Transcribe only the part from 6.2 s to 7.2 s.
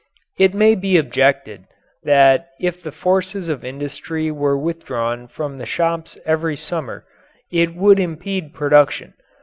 every summer